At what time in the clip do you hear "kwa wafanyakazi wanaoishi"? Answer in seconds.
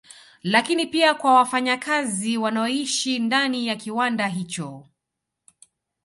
1.13-3.19